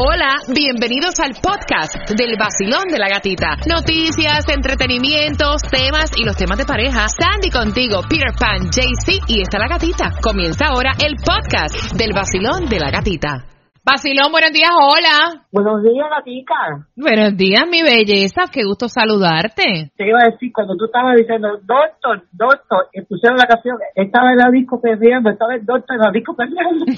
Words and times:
Hola, 0.00 0.36
bienvenidos 0.54 1.18
al 1.18 1.32
podcast 1.42 2.08
del 2.14 2.38
vacilón 2.38 2.86
de 2.86 2.98
la 2.98 3.08
gatita. 3.08 3.56
Noticias, 3.66 4.46
entretenimientos, 4.48 5.60
temas 5.62 6.12
y 6.16 6.24
los 6.24 6.36
temas 6.36 6.56
de 6.56 6.66
pareja. 6.66 7.08
Sandy 7.08 7.50
contigo, 7.50 8.02
Peter 8.08 8.30
Pan, 8.38 8.70
JC 8.70 9.18
y 9.26 9.42
está 9.42 9.58
la 9.58 9.66
gatita. 9.66 10.10
Comienza 10.22 10.66
ahora 10.66 10.92
el 11.04 11.16
podcast 11.16 11.98
del 11.98 12.12
vacilón 12.14 12.68
de 12.70 12.78
la 12.78 12.92
gatita. 12.92 13.48
Vacilón, 13.90 14.30
buenos 14.30 14.52
días, 14.52 14.68
hola. 14.70 15.46
Buenos 15.50 15.82
días, 15.82 16.06
gatica. 16.10 16.86
Buenos 16.94 17.34
días, 17.38 17.64
mi 17.70 17.80
belleza, 17.82 18.42
qué 18.52 18.64
gusto 18.64 18.86
saludarte. 18.86 19.92
Te 19.96 20.06
iba 20.06 20.18
a 20.20 20.30
decir, 20.30 20.52
cuando 20.52 20.76
tú 20.76 20.84
estabas 20.84 21.16
diciendo, 21.16 21.58
doctor, 21.62 22.22
doctor, 22.32 22.88
y 22.92 23.00
pusieron 23.00 23.38
la 23.38 23.46
canción, 23.46 23.78
estaba 23.94 24.32
en 24.32 24.36
la 24.36 24.50
disco 24.50 24.78
perdiendo, 24.78 25.30
estaba 25.30 25.54
el 25.54 25.64
doctor 25.64 25.96
en 25.96 26.02
la 26.02 26.10
disco 26.10 26.36
perdiendo. 26.36 26.84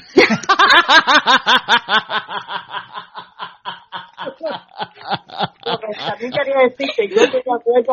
Lo 5.64 5.78
que 5.78 5.86
también 5.96 6.32
quería 6.32 6.58
decir 6.68 6.88
que 6.96 7.08
yo 7.08 7.22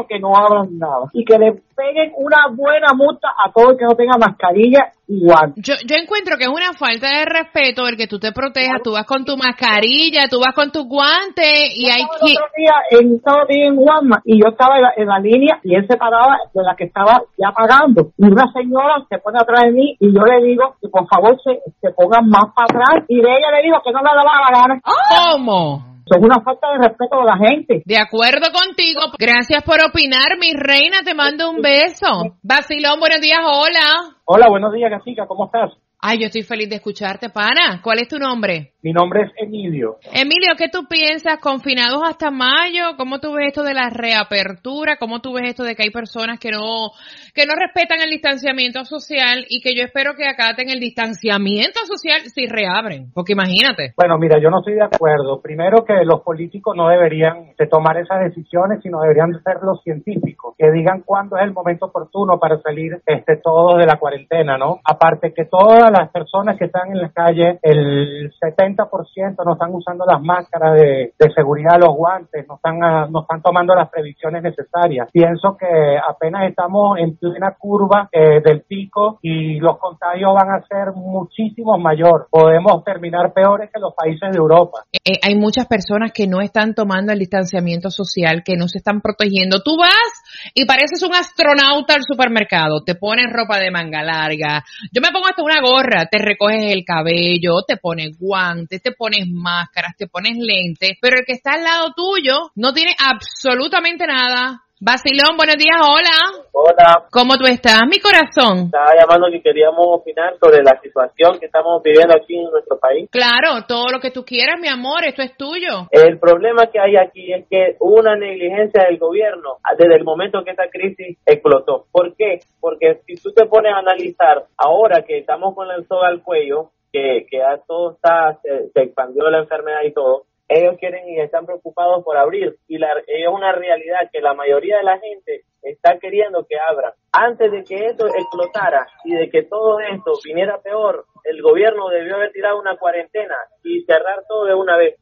que 0.08 0.20
no 0.20 0.36
abran 0.36 0.78
nada 0.78 1.06
y 1.14 1.24
que 1.24 1.38
le 1.38 1.54
peguen 1.76 2.12
una 2.18 2.48
buena 2.56 2.94
multa 2.96 3.30
a 3.30 3.52
todo 3.52 3.72
el 3.72 3.78
que 3.78 3.86
no 3.86 3.96
tenga 3.96 4.18
mascarilla 4.18 4.92
y 5.08 5.24
guantes. 5.24 5.64
Yo, 5.64 5.74
yo 5.88 5.96
encuentro 5.96 6.38
que 6.38 6.46
es 6.46 6.50
una 6.50 6.74
falta 6.74 7.08
de 7.08 7.26
respeto 7.26 7.88
el 7.88 7.96
que 7.96 8.08
tú 8.08 8.20
te 8.20 8.32
protejas, 8.32 8.82
tú 8.84 8.94
vas 8.94 9.06
con 9.06 9.24
tu 9.24 9.38
mascarilla, 9.38 10.28
tú 10.30 10.40
vas 10.40 10.54
con 10.54 10.72
tus 10.72 10.86
guantes 10.86 11.72
y 11.76 11.90
hay 11.90 12.04
que... 12.04 12.36
otro 12.36 12.50
día 12.58 12.76
en, 12.92 13.16
estaba 13.16 13.46
en 13.48 13.78
Walmart 13.78 14.24
y 14.26 14.42
yo 14.42 14.50
estaba 14.50 14.78
en 14.78 14.84
la, 14.84 14.92
en 14.98 15.08
la 15.08 15.20
línea 15.20 15.60
y 15.64 15.76
él 15.76 15.86
se 15.88 15.98
paraba 15.98 16.38
de 16.54 16.64
la 16.64 16.76
que 16.76 16.86
estaba 16.86 17.22
ya 17.38 17.52
pagando. 17.52 18.12
Y 18.18 18.26
una 18.26 18.52
señora 18.52 19.06
se 19.10 19.18
pone 19.20 19.40
atrás 19.40 19.62
de 19.64 19.72
mí 19.72 19.96
y 20.00 20.14
yo 20.14 20.22
le 20.26 20.46
digo 20.46 20.76
que 20.82 20.90
por 20.90 21.08
favor 21.08 21.38
se, 21.44 21.62
se 21.80 21.94
pongan 21.94 22.28
más 22.28 22.52
para 22.56 22.66
atrás 22.66 23.06
y 23.08 23.16
de 23.16 23.30
ella 23.30 23.52
le 23.56 23.64
digo 23.64 23.78
que 23.84 23.92
no 23.92 24.00
le 24.00 24.10
daba 24.10 24.52
la 24.52 24.60
gana. 24.60 24.82
¿Cómo? 24.84 25.97
Es 26.10 26.22
una 26.22 26.42
falta 26.42 26.68
de 26.72 26.88
respeto 26.88 27.20
de 27.20 27.26
la 27.26 27.38
gente. 27.38 27.84
De 27.86 27.98
acuerdo 27.98 28.48
contigo. 28.52 29.02
Gracias 29.20 29.64
por 29.64 29.78
opinar, 29.84 30.38
mi 30.40 30.54
reina. 30.54 31.04
Te 31.04 31.14
mando 31.14 31.50
un 31.50 31.62
beso. 31.62 32.38
Vacilón, 32.42 33.00
buenos 33.00 33.22
días, 33.22 33.40
hola. 33.44 34.17
Hola, 34.30 34.50
buenos 34.50 34.74
días, 34.74 34.92
Gatica, 34.92 35.26
¿cómo 35.26 35.46
estás? 35.46 35.72
Ay, 36.00 36.20
yo 36.20 36.28
estoy 36.28 36.44
feliz 36.44 36.70
de 36.70 36.76
escucharte, 36.76 37.30
pana. 37.30 37.82
¿Cuál 37.82 38.00
es 38.00 38.08
tu 38.08 38.20
nombre? 38.20 38.74
Mi 38.84 38.94
nombre 38.94 39.24
es 39.24 39.32
Emilio. 39.36 39.98
Emilio, 40.14 40.54
¿qué 40.56 40.70
tú 40.70 40.86
piensas? 40.88 41.40
¿Confinados 41.40 42.02
hasta 42.08 42.30
mayo? 42.30 42.96
¿Cómo 42.98 43.20
tú 43.20 43.34
ves 43.34 43.48
esto 43.48 43.64
de 43.64 43.74
la 43.74 43.90
reapertura? 43.90 44.98
¿Cómo 44.98 45.20
tú 45.20 45.34
ves 45.34 45.50
esto 45.50 45.64
de 45.64 45.76
que 45.76 45.84
hay 45.84 45.90
personas 45.90 46.40
que 46.40 46.52
no, 46.52 46.92
que 47.34 47.48
no 47.48 47.54
respetan 47.58 48.00
el 48.00 48.12
distanciamiento 48.12 48.86
social 48.86 49.46
y 49.50 49.60
que 49.60 49.76
yo 49.76 49.84
espero 49.84 50.14
que 50.16 50.28
acaten 50.28 50.70
el 50.70 50.80
distanciamiento 50.80 51.80
social 51.88 52.22
si 52.22 52.46
reabren? 52.46 53.12
Porque 53.14 53.34
imagínate. 53.34 53.94
Bueno, 53.98 54.20
mira, 54.20 54.40
yo 54.40 54.52
no 54.52 54.60
estoy 54.60 54.76
de 54.76 54.86
acuerdo. 54.86 55.42
Primero 55.42 55.84
que 55.84 56.06
los 56.06 56.22
políticos 56.22 56.76
no 56.78 56.90
deberían 56.90 57.56
de 57.58 57.68
tomar 57.68 57.98
esas 57.98 58.22
decisiones, 58.22 58.82
sino 58.84 59.02
deberían 59.02 59.32
de 59.32 59.42
ser 59.42 59.58
los 59.64 59.82
científicos, 59.82 60.54
que 60.58 60.72
digan 60.72 61.02
cuándo 61.02 61.38
es 61.38 61.44
el 61.44 61.54
momento 61.54 61.88
oportuno 61.88 62.40
para 62.40 62.62
salir 62.62 63.02
este 63.06 63.38
todos 63.38 63.80
de 63.80 63.88
la 63.88 63.98
cuarentena, 63.98 64.17
¿no? 64.58 64.80
Aparte 64.84 65.34
que 65.34 65.46
todas 65.46 65.92
las 65.92 66.10
personas 66.12 66.58
que 66.58 66.66
están 66.66 66.92
en 66.92 67.02
la 67.02 67.10
calle, 67.10 67.60
el 67.62 68.32
70% 68.32 69.36
no 69.46 69.54
están 69.54 69.74
usando 69.74 70.06
las 70.06 70.22
máscaras 70.22 70.74
de, 70.76 71.14
de 71.18 71.34
seguridad, 71.34 71.80
los 71.80 71.96
guantes, 71.96 72.46
no 72.48 72.56
están, 72.56 72.84
ah, 72.84 73.08
no 73.10 73.22
están 73.22 73.42
tomando 73.42 73.76
las 73.76 73.90
previsiones 73.90 74.44
necesarias. 74.44 75.10
Pienso 75.12 75.58
que 75.58 75.98
apenas 75.98 76.50
estamos 76.50 76.98
en 77.00 77.18
plena 77.18 77.56
curva 77.58 78.10
eh, 78.12 78.42
del 78.44 78.62
pico 78.62 79.20
y 79.22 79.60
los 79.60 79.78
contagios 79.78 80.34
van 80.34 80.52
a 80.52 80.66
ser 80.68 80.94
muchísimo 80.96 81.78
mayor. 81.78 82.28
Podemos 82.30 82.84
terminar 82.84 83.34
peores 83.34 83.70
que 83.74 83.80
los 83.80 83.94
países 83.94 84.32
de 84.32 84.38
Europa. 84.38 84.84
Eh, 84.94 85.20
hay 85.24 85.36
muchas 85.36 85.68
personas 85.68 86.12
que 86.12 86.28
no 86.28 86.42
están 86.42 86.74
tomando 86.74 87.12
el 87.12 87.20
distanciamiento 87.20 87.90
social, 87.90 88.44
que 88.44 88.56
no 88.58 88.68
se 88.68 88.80
están 88.80 89.02
protegiendo. 89.02 89.62
Tú 89.64 89.78
vas 89.80 90.52
y 90.54 90.66
pareces 90.66 91.04
un 91.04 91.16
astronauta 91.16 91.96
al 91.96 92.04
supermercado, 92.04 92.84
te 92.86 92.96
pones 92.96 93.28
ropa 93.32 93.60
de 93.60 93.72
manga 93.72 94.04
larga, 94.08 94.64
yo 94.92 95.02
me 95.02 95.12
pongo 95.12 95.28
hasta 95.28 95.44
una 95.44 95.62
gorra, 95.62 96.08
te 96.10 96.18
recoges 96.18 96.74
el 96.74 96.84
cabello, 96.84 97.62
te 97.68 97.78
pones 97.78 98.18
guantes, 98.18 98.82
te 98.82 98.92
pones 98.92 99.28
máscaras, 99.30 99.96
te 99.98 100.08
pones 100.08 100.38
lentes, 100.38 100.98
pero 101.00 101.18
el 101.18 101.26
que 101.26 101.34
está 101.34 101.52
al 101.54 101.64
lado 101.64 101.94
tuyo 101.96 102.52
no 102.56 102.74
tiene 102.74 102.96
absolutamente 102.98 104.08
nada. 104.08 104.64
Vacilón, 104.80 105.38
buenos 105.38 105.58
días, 105.58 105.78
hola. 105.82 106.37
Hola, 106.80 107.08
¿Cómo 107.10 107.36
tú 107.38 107.46
estás, 107.48 107.82
mi 107.90 107.98
corazón? 108.00 108.66
estaba 108.66 108.94
llamando 108.94 109.32
que 109.32 109.42
queríamos 109.42 109.82
opinar 109.82 110.38
sobre 110.38 110.62
la 110.62 110.80
situación 110.80 111.40
que 111.40 111.48
estamos 111.48 111.82
viviendo 111.82 112.14
aquí 112.14 112.38
en 112.38 112.52
nuestro 112.52 112.78
país. 112.78 113.10
Claro, 113.10 113.66
todo 113.68 113.86
lo 113.92 114.00
que 114.00 114.12
tú 114.12 114.24
quieras, 114.24 114.60
mi 114.62 114.68
amor, 114.68 115.04
esto 115.04 115.24
es 115.24 115.36
tuyo. 115.36 115.90
El 115.90 116.20
problema 116.20 116.68
que 116.68 116.80
hay 116.80 116.96
aquí 116.96 117.34
es 117.34 117.48
que 117.50 117.78
hubo 117.80 117.96
una 118.00 118.16
negligencia 118.16 118.84
del 118.84 119.00
gobierno 119.00 119.58
desde 119.76 119.96
el 119.96 120.04
momento 120.04 120.44
que 120.44 120.52
esta 120.52 120.70
crisis 120.70 121.18
explotó. 121.26 121.88
¿Por 121.92 122.16
qué? 122.16 122.42
Porque 122.60 123.02
si 123.08 123.16
tú 123.16 123.34
te 123.34 123.48
pones 123.48 123.74
a 123.74 123.80
analizar 123.80 124.46
ahora 124.56 125.02
que 125.02 125.18
estamos 125.18 125.56
con 125.56 125.72
el 125.72 125.88
soga 125.88 126.10
al 126.10 126.22
cuello, 126.22 126.70
que, 126.94 127.26
que 127.28 127.40
ya 127.40 127.58
todo 127.68 127.94
está, 127.94 128.38
se, 128.44 128.70
se 128.70 128.82
expandió 128.84 129.28
la 129.32 129.40
enfermedad 129.40 129.82
y 129.84 129.94
todo, 129.94 130.26
ellos 130.48 130.78
quieren 130.80 131.10
y 131.10 131.20
están 131.20 131.46
preocupados 131.46 132.04
por 132.04 132.18
abrir 132.18 132.56
y 132.68 132.78
la, 132.78 132.88
es 133.08 133.28
una 133.28 133.52
realidad 133.52 134.10
que 134.14 134.22
la 134.22 134.34
mayoría 134.34 134.78
de 134.78 134.84
la 134.84 135.00
gente 135.00 135.42
está 135.72 135.98
queriendo 136.00 136.46
que 136.48 136.56
abran. 136.58 136.94
Antes 137.12 137.52
de 137.52 137.64
que 137.64 137.88
esto 137.88 138.08
explotara 138.08 138.88
y 139.04 139.14
de 139.16 139.30
que 139.30 139.44
todo 139.44 139.80
esto 139.80 140.14
viniera 140.24 140.60
peor, 140.62 141.06
el 141.24 141.42
gobierno 141.42 141.90
debió 141.90 142.16
haber 142.16 142.32
tirado 142.32 142.60
una 142.60 142.78
cuarentena 142.78 143.36
y 143.64 143.84
cerrar 143.84 144.24
todo 144.28 144.46
de 144.46 144.54
una 144.54 144.78
vez. 144.78 144.96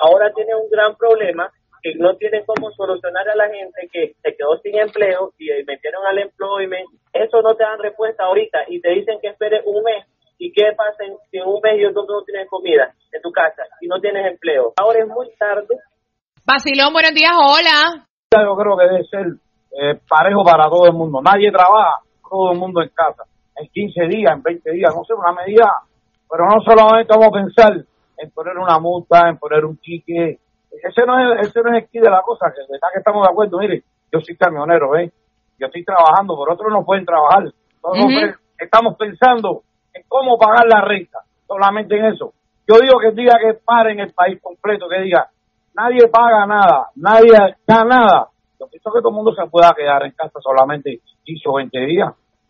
Ahora 0.00 0.32
tiene 0.34 0.54
un 0.54 0.68
gran 0.70 0.96
problema 0.96 1.50
que 1.82 1.94
no 1.94 2.16
tienen 2.16 2.44
cómo 2.44 2.70
solucionar 2.72 3.28
a 3.28 3.36
la 3.36 3.48
gente 3.48 3.88
que 3.92 4.12
se 4.22 4.36
quedó 4.36 4.58
sin 4.58 4.76
empleo 4.78 5.32
y 5.38 5.48
metieron 5.64 6.04
al 6.06 6.18
employment. 6.18 6.88
Eso 7.12 7.40
no 7.42 7.54
te 7.54 7.62
dan 7.64 7.78
respuesta 7.78 8.24
ahorita 8.24 8.58
y 8.68 8.80
te 8.80 8.90
dicen 8.90 9.18
que 9.22 9.28
esperes 9.28 9.62
un 9.64 9.82
mes. 9.84 10.04
¿Y 10.40 10.52
qué 10.52 10.72
pasa 10.76 11.04
en- 11.04 11.16
si 11.30 11.38
en 11.38 11.46
un 11.48 11.60
mes 11.62 11.74
yo 11.80 11.90
no, 11.90 12.04
no 12.04 12.22
tienes 12.24 12.48
comida 12.48 12.92
en 13.12 13.22
tu 13.22 13.30
casa 13.32 13.62
y 13.80 13.86
no 13.88 14.00
tienes 14.00 14.26
empleo? 14.26 14.72
Ahora 14.76 15.00
es 15.00 15.08
muy 15.08 15.28
tarde 15.36 15.76
Vacilón, 16.44 16.92
buenos 16.92 17.12
días, 17.12 17.32
hola. 17.36 18.06
yo 18.32 18.56
creo 18.56 18.76
que 18.78 18.84
debe 18.86 19.04
ser 19.04 19.26
eh, 19.80 20.00
parejo 20.08 20.42
para 20.42 20.68
todo 20.68 20.86
el 20.86 20.92
mundo. 20.92 21.20
Nadie 21.22 21.52
trabaja, 21.52 22.00
todo 22.28 22.52
el 22.52 22.58
mundo 22.58 22.82
en 22.82 22.88
casa. 22.88 23.22
En 23.56 23.68
15 23.68 24.08
días, 24.08 24.32
en 24.34 24.42
20 24.42 24.72
días, 24.72 24.92
no 24.94 25.04
sé, 25.04 25.14
una 25.14 25.32
medida. 25.32 25.70
Pero 26.28 26.46
no 26.46 26.60
solamente 26.60 27.14
vamos 27.14 27.28
a 27.28 27.42
pensar 27.42 27.72
en 28.18 28.30
poner 28.30 28.58
una 28.58 28.78
multa, 28.80 29.28
en 29.28 29.38
poner 29.38 29.64
un 29.64 29.76
ticket. 29.76 30.40
Ese 30.70 31.06
no 31.06 31.18
es, 31.18 31.48
ese 31.48 31.62
no 31.62 31.70
es 31.70 31.82
el 31.84 31.88
key 31.88 32.00
de 32.00 32.10
la 32.10 32.22
cosa, 32.22 32.46
que 32.54 32.60
de 32.62 32.66
verdad 32.72 32.88
que 32.92 32.98
estamos 32.98 33.22
de 33.26 33.30
acuerdo. 33.30 33.58
Mire, 33.58 33.82
yo 34.12 34.20
soy 34.20 34.36
camionero, 34.36 34.90
¿ves? 34.90 35.12
Yo 35.58 35.66
estoy 35.66 35.84
trabajando, 35.84 36.36
por 36.36 36.52
otros 36.52 36.72
no 36.72 36.84
pueden 36.84 37.04
trabajar. 37.04 37.44
Entonces, 37.76 38.36
estamos 38.58 38.96
pensando 38.96 39.62
en 39.94 40.02
cómo 40.08 40.38
pagar 40.38 40.66
la 40.66 40.80
renta, 40.82 41.20
solamente 41.46 41.96
en 41.96 42.06
eso. 42.06 42.32
Yo 42.66 42.76
digo 42.80 42.98
que 42.98 43.12
diga 43.12 43.38
que 43.38 43.58
paren 43.64 44.00
el 44.00 44.12
país 44.12 44.40
completo, 44.42 44.88
que 44.88 45.00
diga, 45.00 45.28
nadie 45.74 46.06
paga 46.08 46.46
nada, 46.46 46.88
nadie 46.96 47.56
da 47.66 47.84
nada. 47.84 48.28
Yo 48.58 48.66
pienso 48.68 48.90
que 48.92 49.00
todo 49.00 49.10
el 49.10 49.14
mundo 49.14 49.34
se 49.34 49.48
pueda 49.48 49.74
quedar 49.76 50.04
en 50.04 50.12
casa 50.12 50.40
solamente 50.42 51.00
15 51.24 51.42
o 51.48 51.54
20 51.54 51.78
días. 51.86 52.08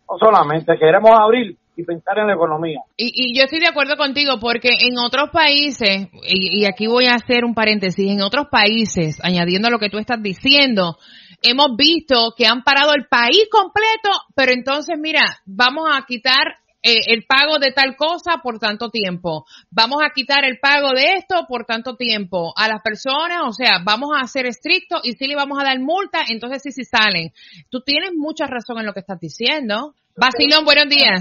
No 0.09 0.17
solamente 0.17 0.77
queremos 0.77 1.11
abrir 1.11 1.55
y 1.75 1.83
pensar 1.83 2.17
en 2.17 2.27
la 2.27 2.33
economía. 2.33 2.81
Y, 2.97 3.11
y 3.13 3.37
yo 3.37 3.43
estoy 3.43 3.59
de 3.59 3.67
acuerdo 3.67 3.95
contigo 3.95 4.39
porque 4.39 4.69
en 4.69 4.97
otros 4.97 5.29
países, 5.29 6.09
y, 6.23 6.61
y 6.61 6.65
aquí 6.65 6.87
voy 6.87 7.05
a 7.05 7.15
hacer 7.15 7.45
un 7.45 7.53
paréntesis, 7.53 8.11
en 8.11 8.21
otros 8.21 8.47
países, 8.47 9.19
añadiendo 9.23 9.67
a 9.67 9.71
lo 9.71 9.79
que 9.79 9.89
tú 9.89 9.97
estás 9.97 10.21
diciendo, 10.21 10.97
hemos 11.41 11.77
visto 11.77 12.33
que 12.35 12.45
han 12.45 12.63
parado 12.63 12.93
el 12.93 13.07
país 13.07 13.47
completo, 13.51 14.09
pero 14.35 14.51
entonces 14.51 14.97
mira, 14.99 15.21
vamos 15.45 15.87
a 15.91 16.05
quitar 16.05 16.58
eh, 16.81 16.99
el 17.07 17.25
pago 17.25 17.59
de 17.59 17.71
tal 17.71 17.95
cosa 17.97 18.39
por 18.41 18.57
tanto 18.59 18.89
tiempo, 18.89 19.45
vamos 19.69 19.99
a 20.03 20.11
quitar 20.11 20.45
el 20.45 20.59
pago 20.59 20.93
de 20.93 21.15
esto 21.15 21.45
por 21.47 21.65
tanto 21.65 21.95
tiempo 21.95 22.53
a 22.55 22.67
las 22.67 22.81
personas, 22.81 23.41
o 23.45 23.51
sea, 23.51 23.79
vamos 23.83 24.11
a 24.15 24.25
ser 24.27 24.45
estrictos 24.45 25.01
y 25.03 25.13
si 25.13 25.27
le 25.27 25.35
vamos 25.35 25.59
a 25.59 25.65
dar 25.65 25.79
multa, 25.79 26.19
entonces 26.29 26.61
sí, 26.63 26.71
sí 26.71 26.83
salen. 26.85 27.31
Tú 27.69 27.81
tienes 27.81 28.11
mucha 28.15 28.45
razón 28.47 28.79
en 28.79 28.85
lo 28.85 28.93
que 28.93 29.01
estás 29.01 29.19
diciendo. 29.19 29.93
Basilón, 30.15 30.65
buenos 30.65 30.87
días. 30.89 31.19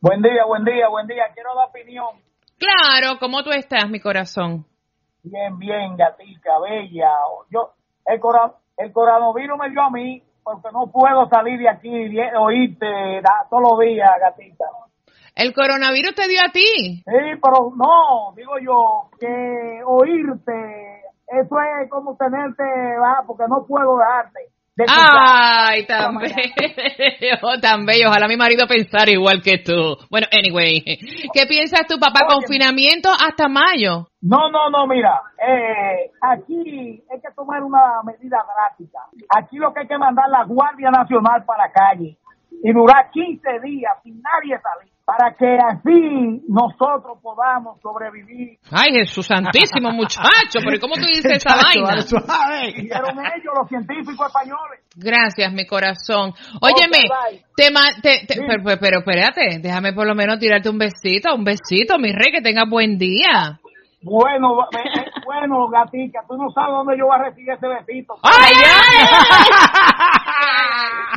Buen 0.00 0.22
día, 0.22 0.44
buen 0.46 0.64
día, 0.64 0.88
buen 0.88 1.06
día. 1.06 1.24
Quiero 1.34 1.54
dar 1.54 1.68
opinión. 1.68 2.06
Claro, 2.58 3.18
¿cómo 3.18 3.42
tú 3.42 3.50
estás, 3.50 3.88
mi 3.88 4.00
corazón? 4.00 4.64
Bien, 5.22 5.58
bien, 5.58 5.96
gatica, 5.96 6.58
bella. 6.60 7.10
Yo, 7.50 7.72
el, 8.06 8.18
cora- 8.20 8.54
el 8.76 8.92
coronavirus 8.92 9.58
me 9.58 9.70
dio 9.70 9.82
a 9.82 9.90
mí 9.90 10.22
porque 10.42 10.68
no 10.72 10.90
puedo 10.90 11.28
salir 11.28 11.58
de 11.58 11.68
aquí 11.68 11.88
y 11.90 12.18
oírte 12.38 12.86
da- 13.22 13.46
todos 13.50 13.62
los 13.70 13.80
días, 13.80 14.08
gatita. 14.20 14.64
¿El 15.34 15.52
coronavirus 15.52 16.14
te 16.14 16.28
dio 16.28 16.40
a 16.42 16.50
ti? 16.50 17.02
Sí, 17.04 17.40
pero 17.42 17.72
no, 17.76 18.34
digo 18.36 18.58
yo, 18.60 19.10
que 19.18 19.82
oírte, 19.84 21.02
eso 21.26 21.56
es 21.82 21.90
como 21.90 22.16
tenerte, 22.16 22.62
¿va? 22.62 23.22
porque 23.26 23.44
no 23.48 23.64
puedo 23.66 23.98
dejarte. 23.98 24.40
Ay, 24.86 25.86
tan 25.86 26.16
bello, 26.18 27.58
tan 27.60 27.84
bello. 27.84 28.08
Ojalá 28.08 28.28
mi 28.28 28.36
marido 28.36 28.66
pensara 28.68 29.10
igual 29.10 29.42
que 29.42 29.58
tú. 29.58 29.96
Bueno, 30.08 30.28
anyway, 30.30 30.82
¿qué 31.34 31.46
piensas 31.48 31.86
tu 31.88 31.98
papá? 31.98 32.26
¿Confinamiento 32.28 33.10
hasta 33.10 33.48
mayo? 33.48 34.06
No, 34.20 34.50
no, 34.50 34.70
no, 34.70 34.86
mira, 34.86 35.20
eh, 35.36 36.10
aquí 36.20 37.02
hay 37.10 37.20
que 37.20 37.30
tomar 37.34 37.62
una 37.62 38.02
medida 38.04 38.38
drástica. 38.38 39.00
Aquí 39.36 39.56
lo 39.56 39.72
que 39.72 39.80
hay 39.80 39.88
que 39.88 39.98
mandar 39.98 40.28
la 40.30 40.44
Guardia 40.44 40.90
Nacional 40.90 41.44
para 41.44 41.66
la 41.66 41.72
calle 41.72 42.16
y 42.62 42.72
durar 42.72 43.10
15 43.10 43.60
días 43.60 43.92
sin 44.04 44.22
nadie 44.22 44.60
salir 44.60 44.97
para 45.08 45.32
que 45.32 45.56
así 45.56 46.44
nosotros 46.48 47.16
podamos 47.22 47.80
sobrevivir. 47.80 48.58
Ay, 48.70 48.92
Jesús 48.92 49.26
Santísimo, 49.26 49.90
muchacho, 49.90 50.60
pero 50.62 50.78
¿cómo 50.78 50.96
tú 50.96 51.06
dices 51.06 51.32
esa 51.32 51.56
vaina? 51.56 51.96
Dijeron 52.76 53.16
ellos, 53.16 53.54
los 53.58 53.68
científicos 53.70 54.26
españoles. 54.26 54.84
Gracias, 54.94 55.50
mi 55.50 55.64
corazón. 55.64 56.34
Óyeme, 56.60 57.08
te, 57.56 57.70
te, 58.02 58.36
pero, 58.36 58.76
pero, 58.78 58.98
espérate, 58.98 59.60
déjame 59.62 59.94
por 59.94 60.06
lo 60.06 60.14
menos 60.14 60.38
tirarte 60.38 60.68
un 60.68 60.76
besito, 60.76 61.34
un 61.34 61.44
besito, 61.44 61.96
mi 61.98 62.12
rey, 62.12 62.30
que 62.30 62.42
tengas 62.42 62.68
buen 62.68 62.98
día. 62.98 63.58
Bueno, 64.02 64.60
eh, 64.76 65.10
bueno, 65.24 65.68
gatica, 65.68 66.20
tú 66.28 66.36
no 66.36 66.50
sabes 66.50 66.70
dónde 66.70 66.98
yo 66.98 67.06
voy 67.06 67.16
a 67.16 67.30
recibir 67.30 67.52
ese 67.52 67.66
besito. 67.66 68.12
¡Ay, 68.22 68.52
ay! 68.62 69.06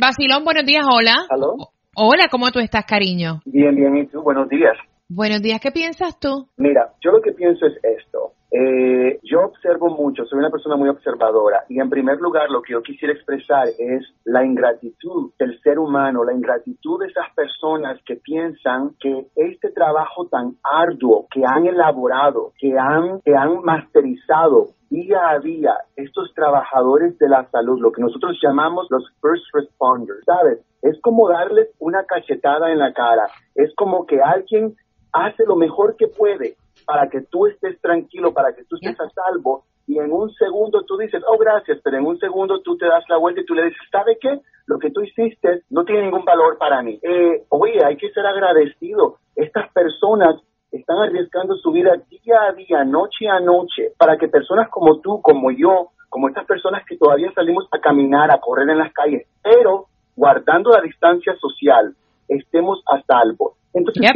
Basilón, 0.00 0.44
buenos 0.44 0.64
días, 0.64 0.82
hola. 0.90 1.26
¿Aló? 1.28 1.71
Hola, 1.94 2.28
¿cómo 2.30 2.50
tú 2.50 2.58
estás, 2.58 2.86
cariño? 2.86 3.42
Bien, 3.44 3.76
bien, 3.76 3.94
¿y 3.98 4.06
tú? 4.06 4.22
Buenos 4.22 4.48
días. 4.48 4.72
Buenos 5.10 5.42
días, 5.42 5.60
¿qué 5.60 5.70
piensas 5.70 6.18
tú? 6.18 6.48
Mira, 6.56 6.90
yo 7.02 7.12
lo 7.12 7.20
que 7.20 7.32
pienso 7.32 7.66
es 7.66 7.74
esto. 7.84 8.32
Eh, 8.50 9.20
yo 9.22 9.40
observo 9.44 9.90
mucho, 9.90 10.24
soy 10.24 10.38
una 10.38 10.48
persona 10.48 10.76
muy 10.76 10.88
observadora 10.88 11.64
y 11.68 11.80
en 11.80 11.90
primer 11.90 12.18
lugar 12.18 12.48
lo 12.48 12.62
que 12.62 12.72
yo 12.72 12.82
quisiera 12.82 13.12
expresar 13.12 13.68
es 13.78 14.06
la 14.24 14.42
ingratitud 14.42 15.32
del 15.38 15.60
ser 15.60 15.78
humano, 15.78 16.24
la 16.24 16.32
ingratitud 16.32 16.98
de 17.00 17.08
esas 17.08 17.28
personas 17.34 18.00
que 18.06 18.16
piensan 18.16 18.94
que 18.98 19.26
este 19.36 19.70
trabajo 19.70 20.28
tan 20.28 20.56
arduo 20.64 21.26
que 21.30 21.42
han 21.44 21.66
elaborado, 21.66 22.52
que 22.58 22.74
han, 22.78 23.20
que 23.20 23.36
han 23.36 23.62
masterizado 23.62 24.68
día 24.88 25.28
a 25.28 25.40
día 25.40 25.74
estos 25.96 26.32
trabajadores 26.34 27.18
de 27.18 27.28
la 27.28 27.50
salud, 27.50 27.80
lo 27.80 27.92
que 27.92 28.00
nosotros 28.00 28.38
llamamos 28.42 28.86
los 28.90 29.04
first 29.20 29.44
responders, 29.52 30.24
¿sabes? 30.24 30.58
Es 30.82 31.00
como 31.00 31.28
darles 31.28 31.68
una 31.78 32.04
cachetada 32.04 32.70
en 32.70 32.78
la 32.78 32.92
cara, 32.92 33.28
es 33.54 33.74
como 33.76 34.06
que 34.06 34.20
alguien 34.20 34.76
hace 35.12 35.44
lo 35.46 35.56
mejor 35.56 35.96
que 35.96 36.08
puede 36.08 36.56
para 36.86 37.08
que 37.08 37.20
tú 37.22 37.46
estés 37.46 37.80
tranquilo, 37.80 38.32
para 38.32 38.54
que 38.54 38.64
tú 38.64 38.76
estés 38.76 38.98
a 39.00 39.08
salvo, 39.10 39.64
y 39.86 39.98
en 39.98 40.12
un 40.12 40.32
segundo 40.34 40.82
tú 40.84 40.96
dices, 40.96 41.22
oh, 41.26 41.38
gracias, 41.38 41.78
pero 41.82 41.98
en 41.98 42.06
un 42.06 42.18
segundo 42.18 42.60
tú 42.62 42.76
te 42.76 42.86
das 42.86 43.04
la 43.08 43.16
vuelta 43.16 43.40
y 43.40 43.44
tú 43.44 43.54
le 43.54 43.64
dices, 43.64 43.80
¿sabe 43.90 44.16
qué? 44.20 44.40
Lo 44.66 44.78
que 44.78 44.90
tú 44.90 45.02
hiciste 45.02 45.62
no 45.70 45.84
tiene 45.84 46.02
ningún 46.02 46.24
valor 46.24 46.56
para 46.58 46.82
mí. 46.82 46.98
Eh, 47.02 47.44
oye, 47.48 47.84
hay 47.84 47.96
que 47.96 48.10
ser 48.10 48.24
agradecido. 48.24 49.18
Estas 49.34 49.72
personas 49.72 50.36
están 50.70 50.98
arriesgando 50.98 51.56
su 51.56 51.72
vida 51.72 51.92
día 52.08 52.42
a 52.48 52.52
día, 52.52 52.84
noche 52.84 53.28
a 53.28 53.40
noche, 53.40 53.92
para 53.98 54.16
que 54.16 54.28
personas 54.28 54.68
como 54.70 55.00
tú, 55.00 55.20
como 55.20 55.50
yo, 55.50 55.88
como 56.08 56.28
estas 56.28 56.46
personas 56.46 56.84
que 56.86 56.96
todavía 56.96 57.32
salimos 57.34 57.66
a 57.72 57.78
caminar, 57.78 58.30
a 58.30 58.38
correr 58.38 58.68
en 58.70 58.78
las 58.78 58.92
calles, 58.92 59.26
pero 59.42 59.86
guardando 60.22 60.70
la 60.70 60.80
distancia 60.82 61.34
social, 61.34 61.96
estemos 62.28 62.78
a 62.86 63.02
salvo. 63.02 63.56
Entonces, 63.74 64.08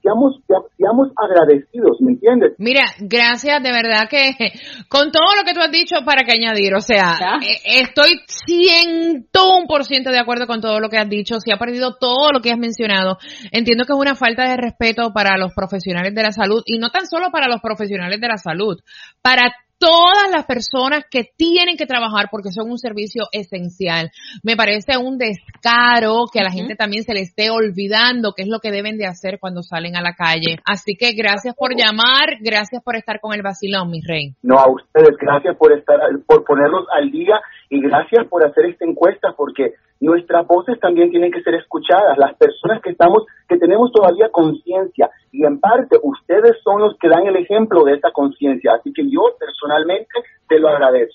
seamos, 0.00 0.36
seamos 0.76 1.08
agradecidos, 1.16 2.00
¿me 2.00 2.12
entiendes? 2.12 2.52
Mira, 2.58 2.84
gracias, 3.00 3.60
de 3.60 3.72
verdad 3.72 4.08
que 4.08 4.30
con 4.88 5.10
todo 5.10 5.34
lo 5.36 5.42
que 5.44 5.54
tú 5.54 5.60
has 5.60 5.72
dicho, 5.72 5.96
para 6.06 6.22
que 6.22 6.30
añadir, 6.30 6.72
o 6.76 6.80
sea, 6.80 7.18
eh, 7.42 7.82
estoy 7.82 8.20
ciento 8.28 9.58
un 9.58 9.66
por 9.66 9.84
ciento 9.84 10.12
de 10.12 10.20
acuerdo 10.20 10.46
con 10.46 10.60
todo 10.60 10.78
lo 10.78 10.88
que 10.88 10.98
has 10.98 11.08
dicho, 11.08 11.40
si 11.40 11.50
ha 11.50 11.56
perdido 11.56 11.96
todo 11.98 12.30
lo 12.32 12.40
que 12.40 12.52
has 12.52 12.58
mencionado, 12.58 13.18
entiendo 13.50 13.84
que 13.84 13.94
es 13.94 13.98
una 13.98 14.14
falta 14.14 14.48
de 14.48 14.56
respeto 14.56 15.12
para 15.12 15.36
los 15.38 15.52
profesionales 15.54 16.14
de 16.14 16.22
la 16.22 16.30
salud, 16.30 16.62
y 16.66 16.78
no 16.78 16.90
tan 16.90 17.06
solo 17.06 17.32
para 17.32 17.48
los 17.48 17.60
profesionales 17.60 18.20
de 18.20 18.28
la 18.28 18.36
salud, 18.36 18.78
para 19.22 19.50
todas 19.78 20.30
las 20.30 20.44
personas 20.44 21.04
que 21.10 21.24
tienen 21.36 21.76
que 21.76 21.86
trabajar 21.86 22.26
porque 22.30 22.50
son 22.50 22.70
un 22.70 22.78
servicio 22.78 23.24
esencial. 23.32 24.10
Me 24.42 24.56
parece 24.56 24.98
un 24.98 25.18
descaro 25.18 26.24
que 26.32 26.40
a 26.40 26.44
la 26.44 26.50
gente 26.50 26.74
también 26.74 27.04
se 27.04 27.14
le 27.14 27.20
esté 27.20 27.50
olvidando 27.50 28.32
qué 28.36 28.42
es 28.42 28.48
lo 28.48 28.58
que 28.58 28.70
deben 28.70 28.98
de 28.98 29.06
hacer 29.06 29.38
cuando 29.40 29.62
salen 29.62 29.96
a 29.96 30.02
la 30.02 30.14
calle. 30.14 30.58
Así 30.66 30.96
que 30.98 31.12
gracias 31.12 31.54
por 31.54 31.74
llamar, 31.76 32.38
gracias 32.40 32.82
por 32.82 32.96
estar 32.96 33.20
con 33.20 33.34
el 33.34 33.42
vacilón, 33.42 33.90
mi 33.90 34.00
rey. 34.00 34.34
No, 34.42 34.58
a 34.58 34.68
ustedes, 34.70 35.16
gracias 35.18 35.56
por 35.56 35.72
estar, 35.72 35.98
por 36.26 36.44
ponerlos 36.44 36.86
al 36.94 37.10
día 37.10 37.40
y 37.70 37.80
gracias 37.80 38.26
por 38.28 38.44
hacer 38.44 38.66
esta 38.66 38.84
encuesta 38.84 39.34
porque 39.36 39.74
nuestras 40.00 40.46
voces 40.46 40.78
también 40.80 41.10
tienen 41.10 41.32
que 41.32 41.42
ser 41.42 41.54
escuchadas, 41.54 42.16
las 42.18 42.36
personas 42.36 42.80
que 42.82 42.90
estamos, 42.90 43.24
que 43.48 43.56
tenemos 43.56 43.92
todavía 43.92 44.28
conciencia 44.30 45.10
y 45.38 45.44
en 45.44 45.60
parte 45.60 45.96
ustedes 46.02 46.56
son 46.64 46.80
los 46.80 46.98
que 46.98 47.08
dan 47.08 47.24
el 47.28 47.36
ejemplo 47.36 47.84
de 47.84 47.94
esta 47.94 48.10
conciencia, 48.10 48.72
así 48.74 48.92
que 48.92 49.08
yo 49.08 49.20
personalmente 49.38 50.12
te 50.48 50.58
lo 50.58 50.68
agradezco. 50.68 51.14